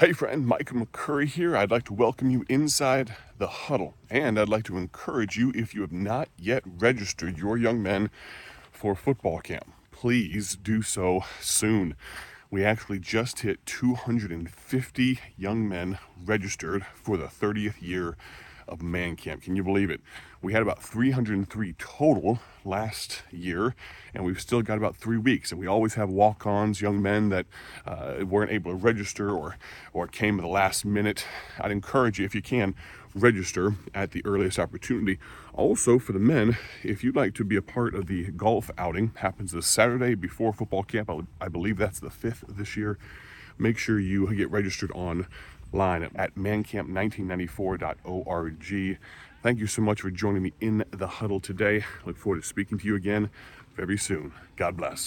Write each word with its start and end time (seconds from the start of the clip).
Hey 0.00 0.12
friend, 0.12 0.46
Michael 0.46 0.86
McCurry 0.86 1.26
here. 1.26 1.56
I'd 1.56 1.72
like 1.72 1.82
to 1.86 1.92
welcome 1.92 2.30
you 2.30 2.44
inside 2.48 3.16
the 3.36 3.48
huddle, 3.48 3.94
and 4.08 4.38
I'd 4.38 4.48
like 4.48 4.62
to 4.66 4.78
encourage 4.78 5.36
you 5.36 5.50
if 5.56 5.74
you 5.74 5.80
have 5.80 5.90
not 5.90 6.28
yet 6.38 6.62
registered 6.64 7.36
your 7.36 7.56
young 7.56 7.82
men 7.82 8.08
for 8.70 8.94
football 8.94 9.40
camp, 9.40 9.72
please 9.90 10.54
do 10.54 10.82
so 10.82 11.24
soon. 11.40 11.96
We 12.48 12.64
actually 12.64 13.00
just 13.00 13.40
hit 13.40 13.66
250 13.66 15.18
young 15.36 15.68
men 15.68 15.98
registered 16.24 16.86
for 16.94 17.16
the 17.16 17.26
30th 17.26 17.82
year 17.82 18.16
of 18.68 18.82
Man 18.82 19.16
Camp. 19.16 19.42
Can 19.42 19.56
you 19.56 19.64
believe 19.64 19.90
it? 19.90 20.00
We 20.40 20.52
had 20.52 20.62
about 20.62 20.82
303 20.82 21.74
total 21.78 22.38
last 22.64 23.22
year, 23.30 23.74
and 24.14 24.24
we've 24.24 24.40
still 24.40 24.62
got 24.62 24.78
about 24.78 24.96
three 24.96 25.16
weeks. 25.16 25.50
And 25.50 25.60
we 25.60 25.66
always 25.66 25.94
have 25.94 26.08
walk-ons, 26.08 26.80
young 26.80 27.02
men 27.02 27.28
that 27.30 27.46
uh, 27.86 28.24
weren't 28.24 28.52
able 28.52 28.70
to 28.70 28.76
register 28.76 29.30
or 29.30 29.56
or 29.92 30.06
came 30.06 30.38
at 30.38 30.42
the 30.42 30.48
last 30.48 30.84
minute. 30.84 31.24
I'd 31.60 31.72
encourage 31.72 32.18
you, 32.18 32.24
if 32.24 32.34
you 32.34 32.42
can, 32.42 32.74
register 33.14 33.74
at 33.94 34.12
the 34.12 34.24
earliest 34.24 34.58
opportunity. 34.58 35.18
Also, 35.54 35.98
for 35.98 36.12
the 36.12 36.18
men, 36.18 36.56
if 36.84 37.02
you'd 37.02 37.16
like 37.16 37.34
to 37.34 37.44
be 37.44 37.56
a 37.56 37.62
part 37.62 37.94
of 37.94 38.06
the 38.06 38.30
golf 38.30 38.70
outing, 38.78 39.12
happens 39.16 39.52
this 39.52 39.66
Saturday 39.66 40.14
before 40.14 40.52
football 40.52 40.84
camp. 40.84 41.10
I, 41.10 41.20
I 41.40 41.48
believe 41.48 41.78
that's 41.78 42.00
the 42.00 42.10
fifth 42.10 42.44
this 42.48 42.76
year. 42.76 42.98
Make 43.58 43.78
sure 43.78 43.98
you 43.98 44.32
get 44.34 44.50
registered 44.50 44.90
online 44.92 45.26
at 45.74 46.34
mancamp1994.org. 46.36 48.98
Thank 49.42 49.60
you 49.60 49.66
so 49.66 49.82
much 49.82 50.00
for 50.00 50.10
joining 50.10 50.42
me 50.42 50.52
in 50.60 50.84
the 50.90 51.06
huddle 51.06 51.40
today. 51.40 51.84
Look 52.04 52.16
forward 52.16 52.42
to 52.42 52.46
speaking 52.46 52.78
to 52.78 52.86
you 52.86 52.96
again 52.96 53.30
very 53.76 53.96
soon. 53.96 54.32
God 54.56 54.76
bless. 54.76 55.06